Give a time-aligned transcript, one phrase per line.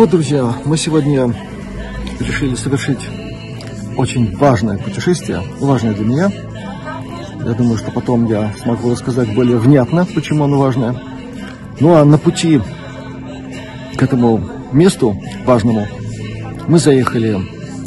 [0.00, 1.30] Вот, друзья, мы сегодня
[2.20, 3.00] решили совершить
[3.98, 6.32] очень важное путешествие, важное для меня.
[7.44, 10.98] Я думаю, что потом я смогу рассказать более внятно, почему оно важное.
[11.80, 12.62] Ну а на пути
[13.94, 14.42] к этому
[14.72, 15.86] месту важному
[16.66, 17.38] мы заехали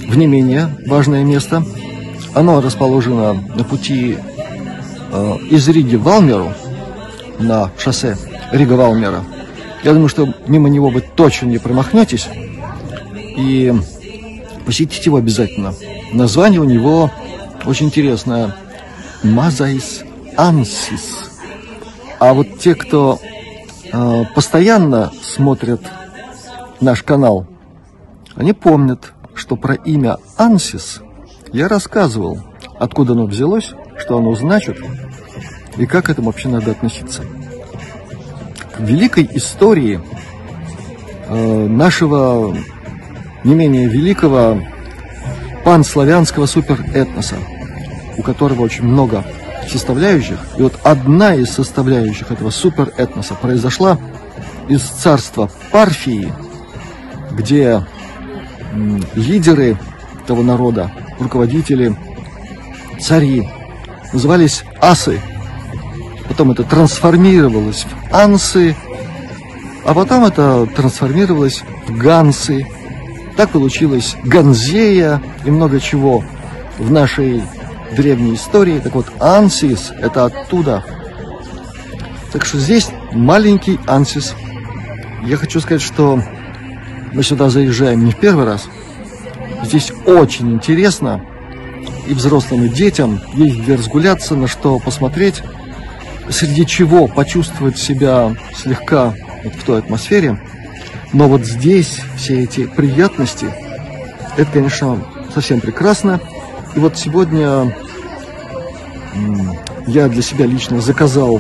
[0.08, 1.66] в не менее важное место.
[2.36, 4.20] Оно расположено на пути
[5.12, 6.54] э, из Риги в Валмеру,
[7.40, 8.18] на шоссе
[8.52, 9.33] Рига-Валмера.
[9.84, 12.28] Я думаю, что мимо него вы точно не промахнетесь.
[13.38, 13.74] И
[14.66, 15.74] посетите его обязательно.
[16.14, 17.12] Название у него
[17.66, 18.56] очень интересное.
[19.24, 20.04] Мазаис
[20.38, 21.32] Ансис.
[22.20, 23.20] А вот те, кто
[23.92, 25.82] э, постоянно смотрят
[26.80, 27.46] наш канал,
[28.36, 31.02] они помнят, что про имя Ансис
[31.52, 32.40] я рассказывал,
[32.80, 34.78] откуда оно взялось, что оно значит
[35.78, 37.24] и как к этому вообще надо относиться.
[38.80, 40.00] Великой истории
[41.28, 42.56] э, нашего
[43.44, 44.62] не менее великого
[45.64, 47.36] панславянского суперэтноса,
[48.18, 49.24] у которого очень много
[49.70, 50.40] составляющих.
[50.58, 53.98] И вот одна из составляющих этого суперэтноса произошла
[54.68, 56.32] из царства Парфии,
[57.32, 57.86] где
[59.16, 59.78] лидеры
[60.24, 61.96] этого народа, руководители,
[63.00, 63.50] цари,
[64.12, 65.20] назывались асы.
[66.34, 68.76] Потом это трансформировалось в ансы,
[69.86, 72.66] а потом это трансформировалось в гансы.
[73.38, 76.24] Так получилось Ганзея и много чего
[76.80, 77.44] в нашей
[77.96, 78.80] древней истории.
[78.80, 80.84] Так вот, ансис– это оттуда.
[82.32, 84.34] Так что здесь маленький ансис.
[85.24, 86.20] Я хочу сказать, что
[87.12, 88.66] мы сюда заезжаем не в первый раз.
[89.64, 91.24] Здесь очень интересно
[92.08, 93.22] и взрослым, и детям.
[93.36, 95.44] Есть где разгуляться, на что посмотреть,
[96.30, 99.14] среди чего почувствовать себя слегка
[99.44, 100.40] вот в той атмосфере.
[101.12, 103.48] Но вот здесь все эти приятности,
[104.38, 105.00] это, конечно,
[105.34, 106.20] совсем прекрасно.
[106.76, 107.76] И вот сегодня
[109.86, 111.40] я для себя лично заказал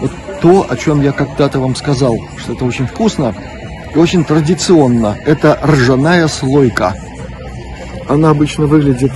[0.00, 3.34] вот то, о чем я когда-то вам сказал, что это очень вкусно
[3.94, 5.16] и очень традиционно.
[5.26, 6.96] Это ржаная слойка.
[8.08, 9.12] Она обычно выглядит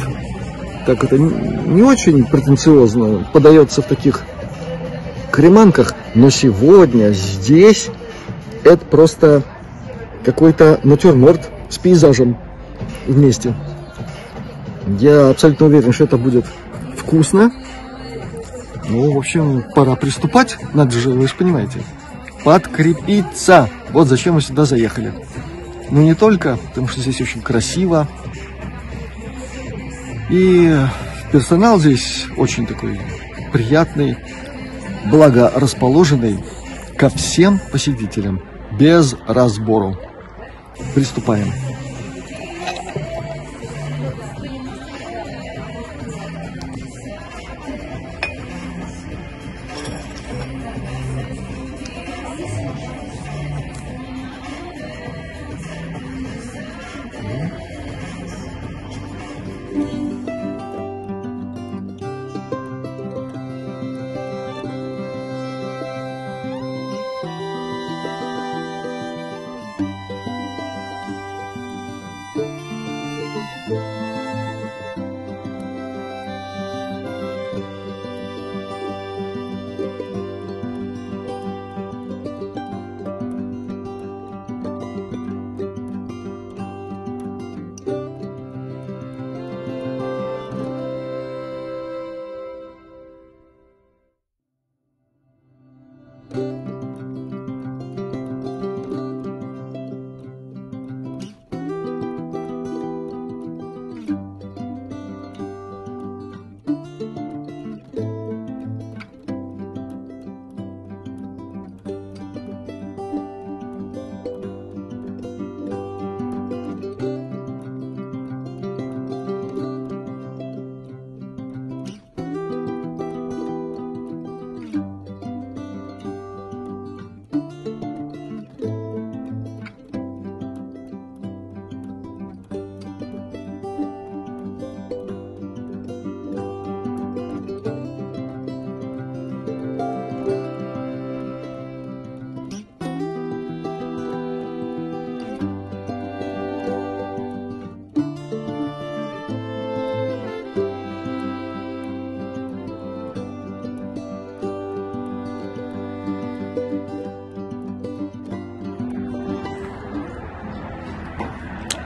[0.87, 4.23] так это не очень претенциозно, подается в таких
[5.37, 7.91] креманках, но сегодня здесь
[8.65, 9.43] это просто
[10.25, 12.39] какой-то натюрморт с пейзажем
[13.07, 13.55] вместе.
[14.99, 16.47] Я абсолютно уверен, что это будет
[16.97, 17.53] вкусно.
[18.89, 20.57] Ну, в общем, пора приступать.
[20.73, 21.83] Надо же, вы же понимаете.
[22.43, 23.69] Подкрепиться.
[23.91, 25.13] Вот зачем мы сюда заехали.
[25.91, 28.09] Ну, не только, потому что здесь очень красиво.
[30.31, 30.75] И
[31.31, 32.99] персонал здесь очень такой
[33.53, 34.17] приятный,
[35.11, 36.45] благорасположенный
[36.97, 38.43] ко всем посетителям,
[38.79, 39.97] без разбору.
[40.95, 41.53] Приступаем.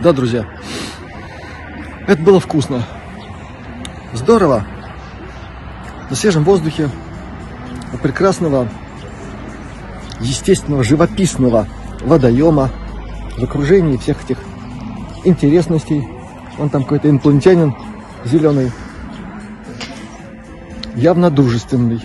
[0.02, 0.46] Да, друзья,
[2.06, 2.82] это было вкусно.
[4.14, 4.64] Здорово.
[6.08, 6.88] На свежем воздухе,
[7.92, 8.66] у прекрасного,
[10.20, 11.66] естественного, живописного
[12.00, 12.70] водоема,
[13.36, 14.38] в окружении всех этих
[15.24, 16.08] интересностей.
[16.56, 17.74] Вон там какой-то инопланетянин
[18.24, 18.72] зеленый,
[20.96, 22.00] явно дружественный.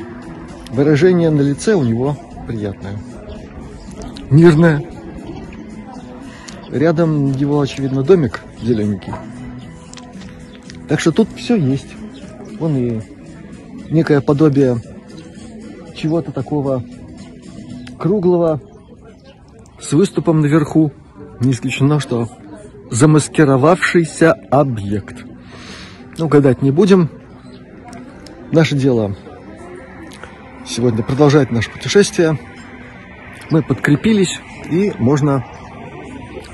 [0.70, 2.98] Выражение на лице у него приятное.
[4.30, 4.95] Мирное.
[6.76, 9.14] Рядом его, очевидно, домик зелененький.
[10.90, 11.88] Так что тут все есть.
[12.60, 13.02] Вон и
[13.90, 14.82] некое подобие
[15.96, 16.84] чего-то такого
[17.98, 18.60] круглого
[19.80, 20.92] с выступом наверху.
[21.40, 22.28] Не исключено, что
[22.92, 25.24] замаскировавшийся объект.
[26.18, 27.10] Ну, гадать не будем.
[28.52, 29.16] Наше дело
[30.68, 32.38] сегодня продолжать наше путешествие.
[33.50, 35.46] Мы подкрепились и можно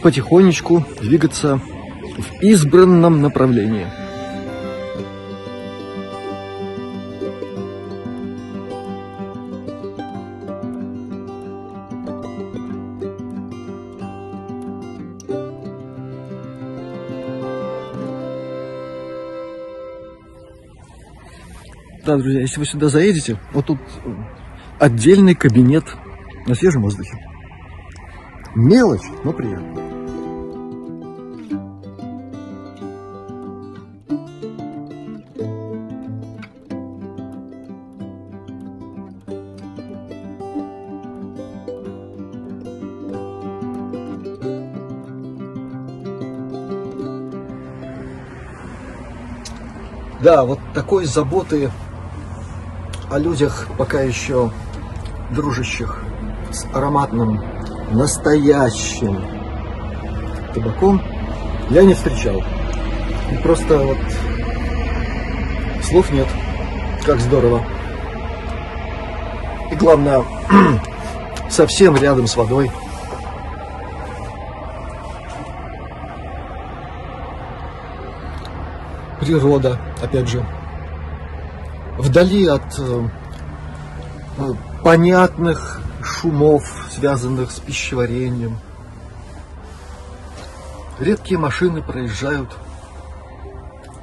[0.01, 1.57] потихонечку двигаться
[2.17, 3.87] в избранном направлении.
[22.03, 23.79] Да, друзья, если вы сюда заедете, вот тут
[24.79, 25.85] отдельный кабинет
[26.47, 27.30] на свежем воздухе.
[28.53, 29.81] Мелочь, но приятно.
[50.21, 51.71] Да, вот такой заботы
[53.09, 54.51] о людях, пока еще
[55.31, 56.03] дружащих
[56.51, 57.41] с ароматным,
[57.93, 59.23] настоящим
[60.53, 61.01] табаком,
[61.69, 62.41] я не встречал.
[63.31, 63.97] И просто вот
[65.83, 66.27] слов нет.
[67.05, 67.63] Как здорово.
[69.71, 70.23] И главное,
[71.49, 72.71] совсем рядом с водой.
[79.19, 80.45] Природа, опять же,
[81.97, 83.07] вдали от э,
[84.83, 88.57] понятных шумов, связанных с пищеварением.
[90.99, 92.55] Редкие машины проезжают.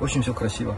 [0.00, 0.76] Очень все красиво.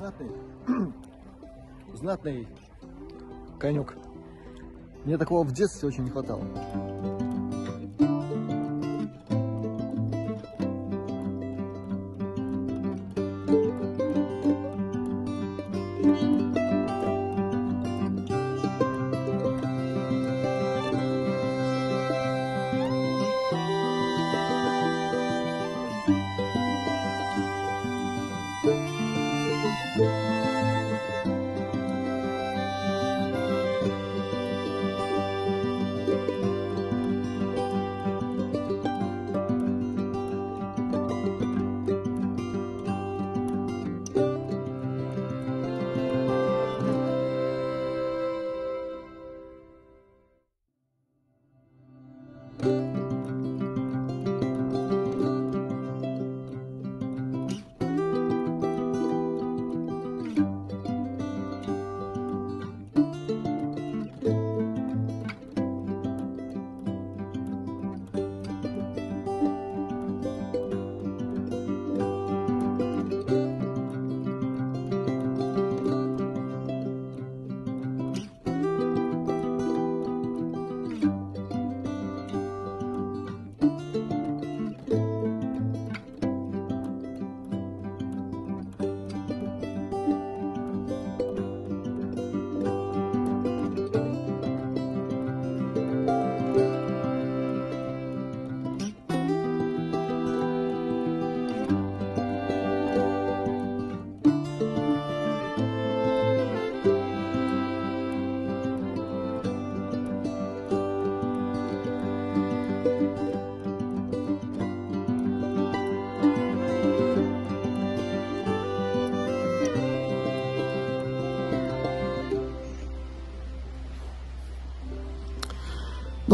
[0.00, 0.30] Знатный,
[1.92, 2.48] знатный
[3.58, 3.94] конек.
[5.04, 6.42] Мне такого в детстве очень не хватало.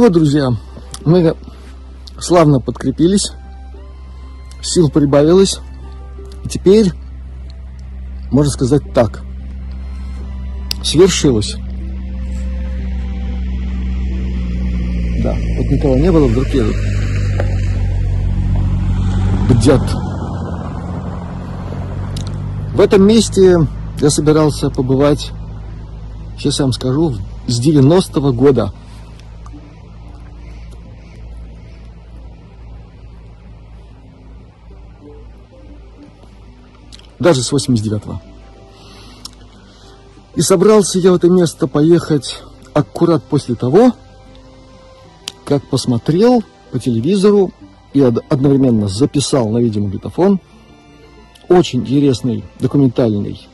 [0.07, 0.53] Вот, друзья,
[1.05, 1.35] мы
[2.21, 3.33] славно подкрепились,
[4.63, 5.59] сил прибавилось,
[6.45, 6.93] и теперь,
[8.31, 9.25] можно сказать так,
[10.85, 11.57] свершилось.
[15.25, 16.77] Да, вот никого не было, вдруг едут.
[19.51, 19.83] Бдят.
[22.75, 23.57] В этом месте
[24.01, 25.33] я собирался побывать,
[26.39, 27.17] сейчас я вам скажу,
[27.49, 28.73] с 90-го года.
[37.26, 38.21] Даже с 89-го.
[40.37, 42.40] И собрался я в это место поехать
[42.73, 43.95] аккурат после того,
[45.45, 47.50] как посмотрел по телевизору
[47.95, 50.38] и одновременно записал на видеомагнитофон
[51.49, 53.49] очень интересный документальный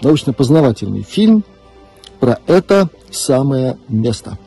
[0.00, 1.42] научно-познавательный фильм
[2.20, 4.38] про это самое место,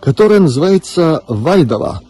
[0.00, 2.00] которое называется Вайдово.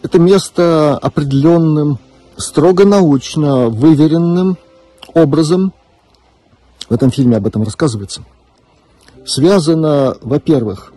[0.00, 1.98] Это место определенным,
[2.36, 4.58] строго научно выверенным
[5.14, 5.72] образом,
[6.88, 8.22] в этом фильме об этом рассказывается,
[9.24, 10.92] связано, во-первых,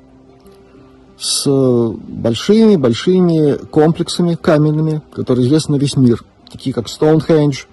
[1.17, 7.63] с большими-большими комплексами каменными, которые известны на весь мир, такие как Стоунхендж,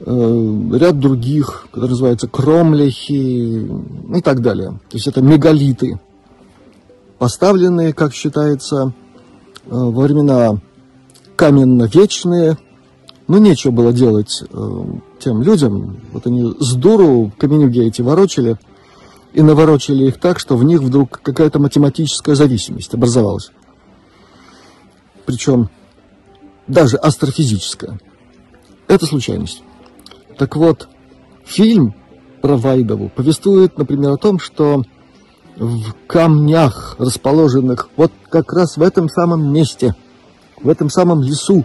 [0.00, 3.68] э, ряд других, которые называются кромлехи
[4.14, 4.78] и так далее.
[4.88, 5.98] То есть это мегалиты,
[7.18, 8.92] поставленные, как считается,
[9.64, 10.60] э, во времена
[11.38, 12.58] каменно-вечные,
[13.28, 14.84] но нечего было делать э,
[15.20, 16.00] тем людям.
[16.12, 18.58] Вот они с дуру каменюги эти ворочали–
[19.32, 23.50] и наворочили их так, что в них вдруг какая-то математическая зависимость образовалась.
[25.26, 25.68] Причем
[26.66, 28.00] даже астрофизическая.
[28.86, 29.62] Это случайность.
[30.38, 30.88] Так вот,
[31.44, 31.94] фильм
[32.40, 34.82] про Вайдову повествует, например, о том, что
[35.56, 39.94] в камнях, расположенных вот как раз в этом самом месте,
[40.62, 41.64] в этом самом лесу,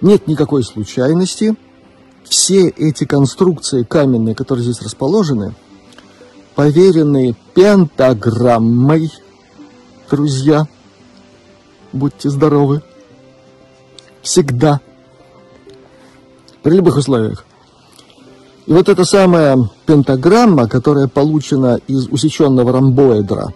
[0.00, 1.56] нет никакой случайности.
[2.24, 5.54] Все эти конструкции каменные, которые здесь расположены–
[6.58, 9.12] поверенные пентаграммой.
[10.10, 10.66] Друзья,
[11.92, 12.82] будьте здоровы.
[14.22, 14.80] Всегда.
[16.64, 17.44] При любых условиях.
[18.66, 23.54] И вот эта самая пентаграмма, которая получена из усеченного ромбоэдра,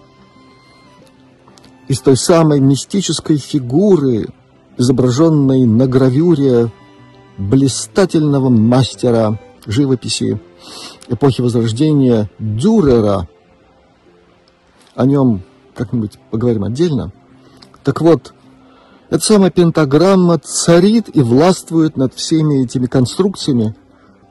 [1.93, 4.29] из той самой мистической фигуры,
[4.79, 6.73] изображенной на гравюре
[7.37, 10.41] блистательного мастера живописи
[11.11, 13.29] эпохи Возрождения Дюрера.
[14.95, 15.43] О нем
[15.75, 17.13] как-нибудь поговорим отдельно.
[17.85, 18.33] Так вот,
[19.11, 23.77] эта самая пентаграмма царит и властвует над всеми этими конструкциями,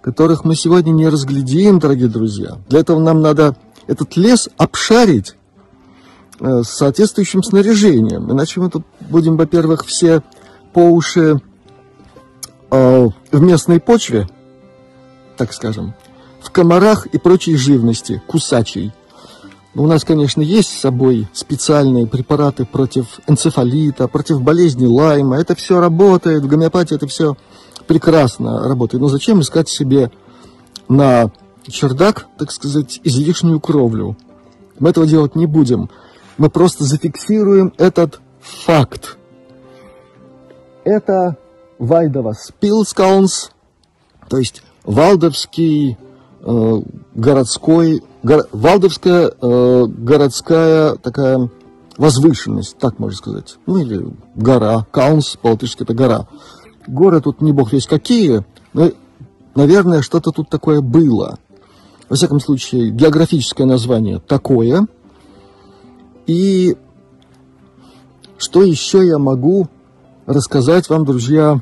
[0.01, 2.57] которых мы сегодня не разглядим, дорогие друзья.
[2.69, 5.35] Для этого нам надо этот лес обшарить
[6.41, 8.31] с соответствующим снаряжением.
[8.31, 10.23] Иначе мы тут будем, во-первых, все
[10.73, 11.39] по уши
[12.71, 14.27] э, в местной почве,
[15.37, 15.93] так скажем,
[16.41, 18.91] в комарах и прочей живности, кусачей.
[19.73, 25.39] У нас, конечно, есть с собой специальные препараты против энцефалита, против болезни Лайма.
[25.39, 27.37] Это все работает, в гомеопатии это все
[27.87, 29.01] прекрасно работает.
[29.01, 30.11] Но зачем искать себе
[30.89, 31.31] на
[31.67, 34.17] чердак, так сказать, излишнюю кровлю?
[34.79, 35.89] Мы этого делать не будем.
[36.37, 39.17] Мы просто зафиксируем этот факт.
[40.83, 41.37] Это
[41.77, 43.51] Вайдова Спилскаунс,
[44.29, 45.97] то есть Валдовский
[46.43, 46.81] Э,
[47.13, 51.51] городской, го, Валдовская э, городская такая
[51.97, 53.57] возвышенность, так можно сказать.
[53.67, 56.27] Ну или гора, Каунс, по-латышски это гора.
[56.87, 58.89] Горы тут не бог весь какие, но,
[59.53, 61.37] наверное, что-то тут такое было.
[62.09, 64.87] Во всяком случае, географическое название такое.
[66.31, 66.77] И
[68.37, 69.67] что еще я могу
[70.25, 71.61] рассказать вам, друзья,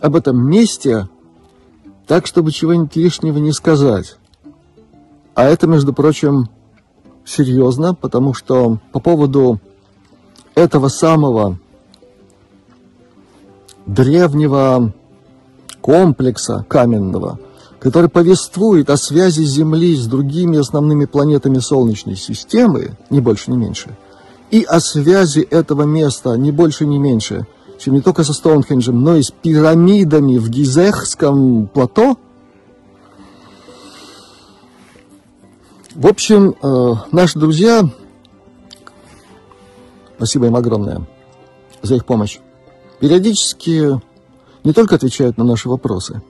[0.00, 1.08] об этом месте,
[2.08, 4.16] так, чтобы чего-нибудь лишнего не сказать.
[5.36, 6.48] А это, между прочим,
[7.24, 9.60] серьезно, потому что по поводу
[10.56, 11.60] этого самого
[13.86, 14.92] древнего
[15.80, 17.38] комплекса каменного,
[17.80, 23.96] который повествует о связи Земли с другими основными планетами Солнечной системы, ни больше, ни меньше,
[24.50, 27.46] и о связи этого места, ни больше, ни меньше–
[27.78, 32.18] чем не только со Стоунхенджем, но и с пирамидами в Гизехском плато.
[35.94, 37.88] В общем, э, наши друзья,
[40.16, 41.06] спасибо им огромное
[41.82, 42.38] за их помощь,
[43.00, 44.00] периодически
[44.64, 46.22] не только отвечают на наши вопросы,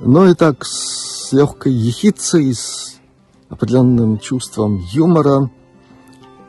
[0.00, 2.96] но и так с легкой ехицей, с
[3.48, 5.50] определенным чувством юмора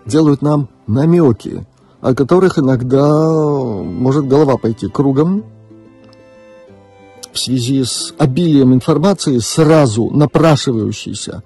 [0.05, 1.65] делают нам намеки,
[2.00, 5.43] о которых иногда может голова пойти кругом
[7.31, 11.43] в связи с обилием информации, сразу напрашивающейся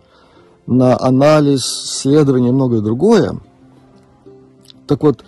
[0.68, 3.40] на анализ, исследование и многое другое.
[4.88, 5.24] Так вот,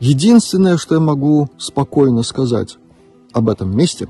[0.00, 2.78] единственное, что я могу спокойно сказать
[3.32, 4.08] об этом месте,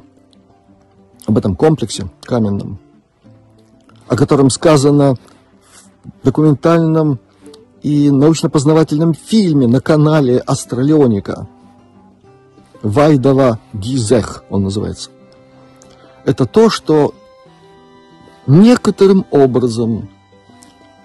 [1.33, 2.79] об этом комплексе каменном,
[4.07, 5.15] о котором сказано
[6.05, 7.19] в документальном
[7.83, 11.49] и научно-познавательном фильме на канале Астралионика.
[12.83, 15.11] Вайдова Гизех он называется.
[16.27, 17.15] Это то, что
[18.47, 20.11] некоторым образом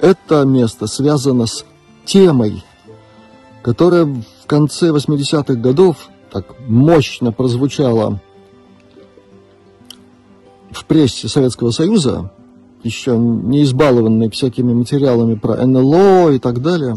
[0.01, 1.63] это место связано с
[2.05, 2.65] темой,
[3.61, 8.19] которая в конце 80-х годов так мощно прозвучала
[10.77, 12.31] в прессе Советского Союза,
[12.83, 16.95] еще не избалованный всякими материалами про НЛО и так далее.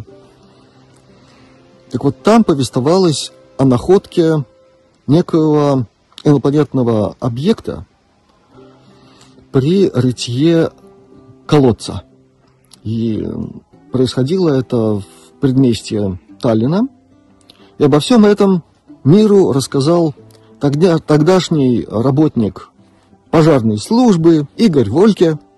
[1.90, 4.44] Так вот, там повествовалось о находке
[5.06, 5.86] некоего
[6.22, 7.86] инопланетного объекта
[9.50, 10.70] при рытье
[11.46, 12.04] колодца.
[12.84, 13.26] И
[13.90, 15.04] происходило это в
[15.40, 16.82] предместье Таллина.
[17.78, 18.62] И обо всем этом
[19.02, 20.14] миру рассказал
[20.60, 22.69] тогда, тогдашний работник
[23.30, 25.38] пожарной службы Игорь Вольке–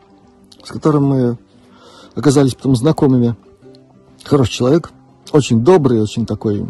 [0.62, 1.38] с которым мы
[2.14, 3.36] оказались потом знакомыми.
[4.24, 4.92] Хороший человек,
[5.32, 6.66] очень добрый, очень такой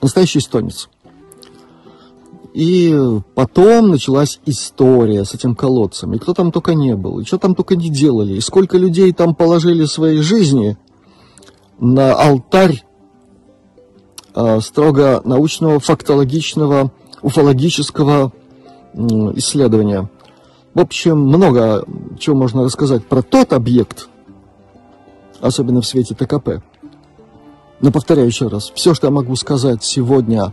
[0.00, 0.88] настоящий эстонец.
[2.54, 2.98] И
[3.34, 6.14] потом началась история с этим колодцем.
[6.14, 9.12] И кто там только не был, и что там только не делали, и сколько людей
[9.12, 10.78] там положили своей жизни
[11.78, 12.82] на алтарь
[14.34, 18.32] э, строго научного, фактологичного, уфологического
[19.36, 20.08] исследования.
[20.74, 21.84] В общем, много
[22.18, 24.08] чего можно рассказать про тот объект,
[25.40, 26.62] особенно в свете ТКП.
[27.80, 30.52] Но повторяю еще раз, все, что я могу сказать сегодня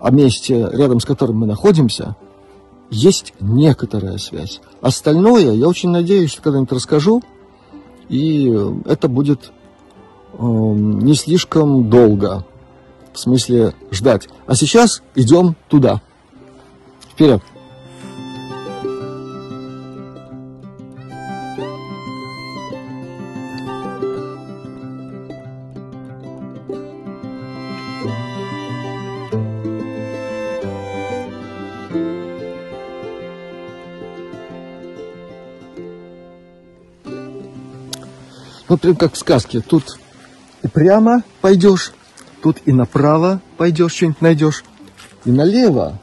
[0.00, 2.16] о месте, рядом с которым мы находимся,
[2.90, 4.60] есть некоторая связь.
[4.80, 7.22] Остальное, я очень надеюсь, что когда-нибудь расскажу,
[8.08, 8.54] и
[8.86, 9.52] это будет
[10.32, 12.46] э, не слишком долго,
[13.12, 14.28] в смысле ждать.
[14.46, 16.00] А сейчас идем туда.
[17.10, 17.42] Вперед!
[38.68, 39.60] Ну, прям как в сказке.
[39.60, 39.98] Тут
[40.62, 41.92] и прямо пойдешь,
[42.42, 44.64] тут и направо пойдешь, что-нибудь найдешь,
[45.24, 46.00] и налево.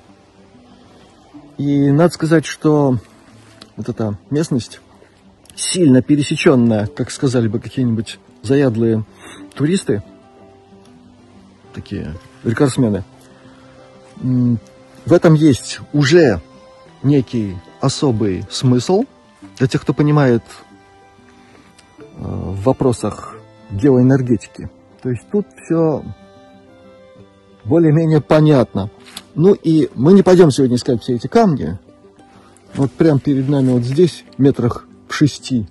[1.58, 2.98] И надо сказать, что
[3.78, 4.82] вот эта местность
[5.56, 9.06] сильно пересеченная, как сказали бы какие-нибудь заядлые
[9.54, 10.04] туристы,
[11.74, 13.04] такие рекордсмены.
[14.18, 16.42] В этом есть уже
[17.04, 19.04] некий особый смысл
[19.58, 20.44] для тех, кто понимает
[22.18, 23.36] в вопросах
[23.72, 24.70] геоэнергетики.
[25.02, 26.04] То есть тут все
[27.64, 28.90] более-менее понятно.
[29.34, 31.78] Ну и мы не пойдем сегодня искать все эти камни.
[32.74, 35.68] Вот прямо перед нами вот здесь, метрах в шести,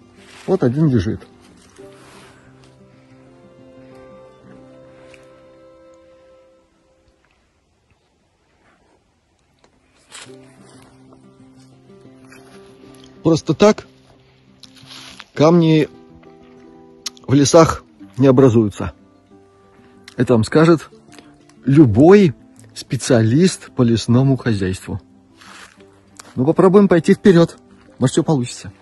[0.46, 1.20] вот один лежит.
[13.22, 13.86] Просто так
[15.32, 15.88] камни
[17.26, 17.84] в лесах
[18.16, 18.92] не образуются.
[20.16, 20.90] Это вам скажет
[21.64, 22.34] любой
[22.74, 25.00] специалист по лесному хозяйству.
[26.34, 27.56] Ну, попробуем пойти вперед.
[27.98, 28.72] Может, все получится.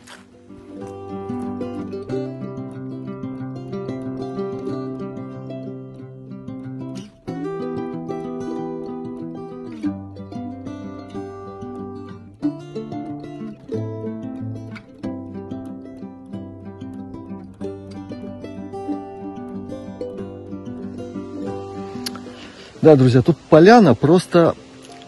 [22.83, 24.57] Да, друзья, тут поляна просто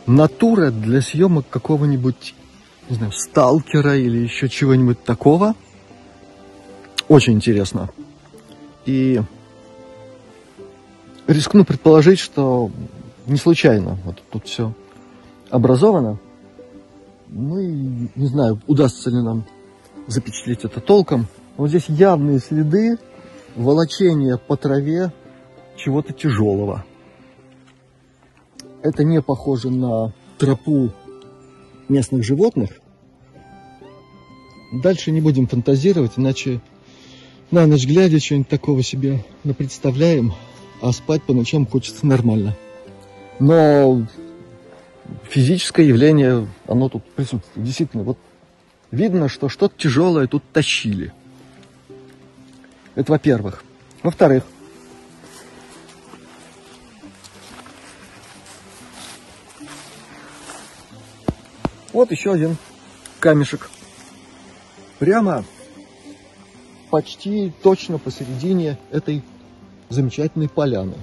[0.06, 2.36] натура для съемок какого-нибудь,
[2.88, 5.56] не знаю, сталкера или еще чего-нибудь такого.
[7.08, 7.90] Очень интересно.
[8.86, 9.20] И
[11.26, 12.70] рискну предположить, что
[13.26, 14.72] не случайно вот тут все
[15.50, 16.18] образовано.
[17.26, 17.72] Ну и
[18.14, 19.46] не знаю, удастся ли нам
[20.06, 21.26] запечатлеть это толком.
[21.56, 22.98] Вот здесь явные следы
[23.56, 25.12] волочения по траве
[25.76, 26.84] чего-то тяжелого.
[28.84, 30.92] Это не похоже на тропу
[31.88, 32.70] местных животных.
[34.72, 36.60] Дальше не будем фантазировать, иначе
[37.50, 39.24] на ночь глядя что-нибудь такого себе
[39.56, 40.34] представляем,
[40.82, 42.58] а спать по ночам хочется нормально.
[43.38, 44.06] Но
[45.30, 47.64] физическое явление, оно тут присутствует.
[47.66, 48.18] Действительно, вот
[48.90, 51.10] видно, что что-то тяжелое тут тащили.
[52.96, 53.64] Это во-первых.
[54.02, 54.44] Во-вторых,
[61.94, 62.56] вот еще один
[63.20, 63.70] камешек.
[64.98, 65.44] Прямо
[66.90, 69.22] почти точно посередине этой
[69.88, 70.94] замечательной поляны.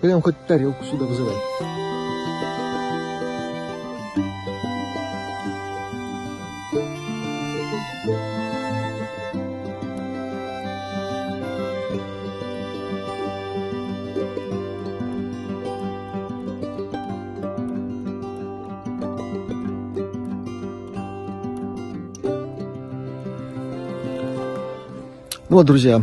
[0.00, 1.91] Прям хоть тарелку сюда вызывай.
[25.52, 26.02] Ну вот, друзья,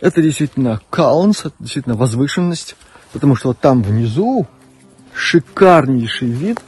[0.00, 2.74] это действительно каунс, это действительно возвышенность,
[3.12, 4.48] потому что вот там внизу
[5.14, 6.58] шикарнейший вид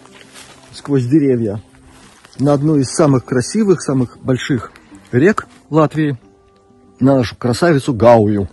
[0.73, 1.61] сквозь деревья
[2.39, 4.71] на одну из самых красивых, самых больших
[5.11, 6.17] рек Латвии,
[7.01, 8.49] на нашу красавицу Гаую,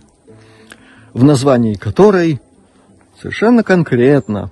[1.12, 2.40] в названии которой
[3.22, 4.50] совершенно конкретно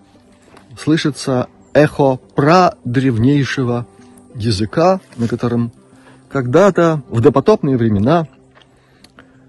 [0.79, 3.89] слышится эхо про древнейшего
[4.37, 5.73] языка, на котором
[6.29, 8.29] когда-то в допотопные времена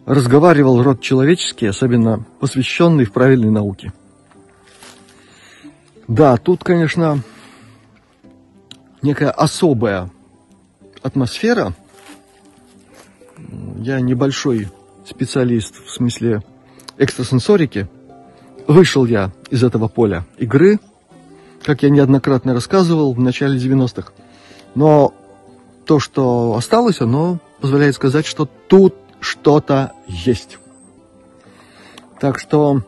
[0.05, 3.91] разговаривал род человеческий, особенно посвященный в правильной науке.
[6.07, 7.21] Да, тут, конечно,
[9.01, 10.11] некая особая
[11.01, 11.73] атмосфера.
[13.77, 14.69] Я небольшой
[15.05, 16.43] специалист в смысле
[16.97, 17.87] экстрасенсорики.
[18.67, 20.79] Вышел я из этого поля игры,
[21.63, 24.11] как я неоднократно рассказывал в начале 90-х.
[24.75, 25.13] Но
[25.85, 30.59] то, что осталось, оно позволяет сказать, что тут что-то есть.
[32.19, 32.81] Так что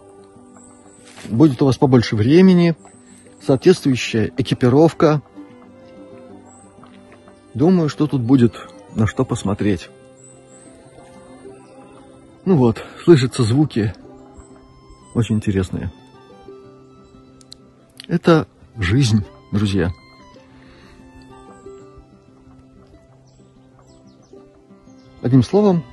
[1.29, 2.75] будет у вас побольше времени,
[3.45, 5.21] соответствующая экипировка.
[7.53, 8.55] Думаю, что тут будет
[8.95, 9.89] на что посмотреть.
[12.45, 13.93] Ну вот, слышатся звуки
[15.13, 15.91] очень интересные.
[18.07, 19.91] Это жизнь, друзья.
[25.21, 25.83] Одним словом,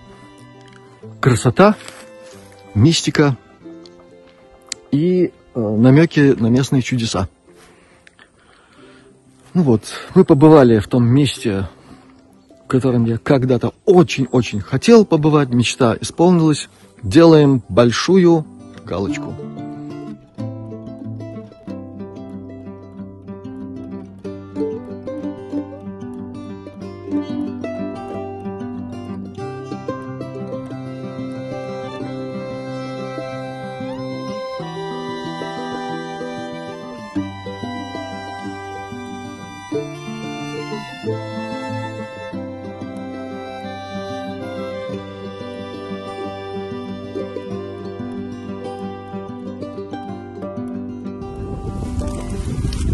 [1.25, 1.75] красота,
[2.75, 3.39] мистика
[4.91, 7.31] и э, намеки на местные чудеса.
[9.55, 9.85] Ну вот,
[10.15, 11.67] мы побывали в том месте,
[12.67, 16.69] в котором я когда-то очень-очень хотел побывать, мечта исполнилась.
[17.03, 18.45] Делаем большую
[18.85, 19.35] галочку.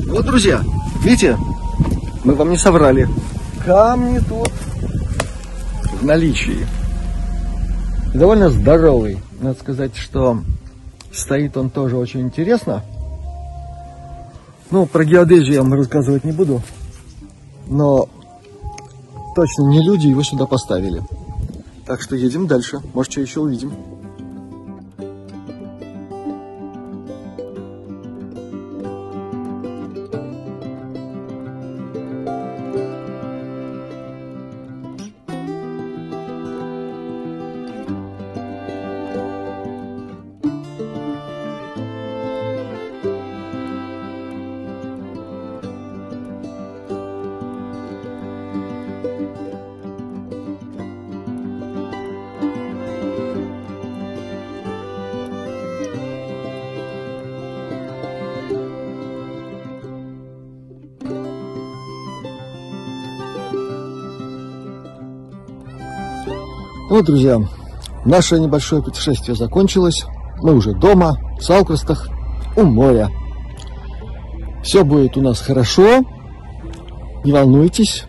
[0.07, 0.61] Вот, друзья,
[1.03, 1.39] видите,
[2.25, 3.09] мы вам не соврали.
[3.65, 4.51] Камни тут
[6.01, 6.67] в наличии.
[8.13, 9.19] Довольно здоровый.
[9.41, 10.43] Надо сказать, что
[11.13, 12.83] стоит он тоже очень интересно.
[14.71, 16.61] Ну, про геодезию я вам рассказывать не буду.
[17.71, 18.09] Но
[19.35, 21.03] точно не люди его сюда поставили.
[21.87, 22.81] Так что едем дальше.
[22.93, 23.73] Может, что еще увидим.
[66.91, 67.41] Вот, друзья,
[68.05, 70.05] наше небольшое путешествие закончилось.
[70.43, 72.09] Мы уже дома, в Саукростах,
[72.57, 73.11] у моря.
[74.65, 76.01] Все будет у нас хорошо.
[77.23, 78.07] Не волнуйтесь.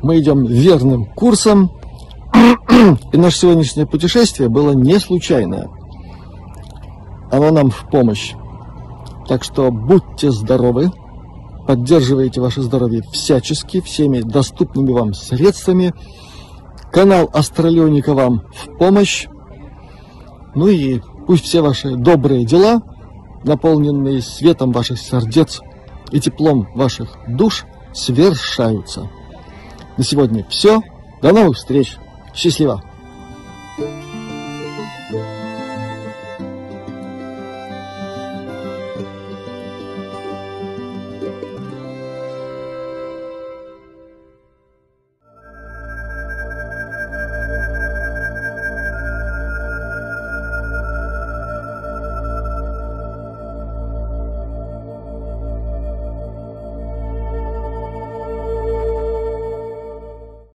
[0.00, 1.72] Мы идем верным курсом.
[3.12, 5.68] И наше сегодняшнее путешествие было не случайное.
[7.32, 8.34] Оно нам в помощь.
[9.26, 10.92] Так что будьте здоровы.
[11.66, 15.92] Поддерживайте ваше здоровье всячески, всеми доступными вам средствами.
[16.92, 19.26] Канал Астралионика вам в помощь.
[20.54, 22.82] Ну и пусть все ваши добрые дела,
[23.44, 25.60] наполненные светом ваших сердец
[26.10, 29.10] и теплом ваших душ, свершаются.
[29.96, 30.80] На сегодня все.
[31.20, 31.96] До новых встреч.
[32.34, 32.82] Счастливо.
[33.76, 34.07] thank you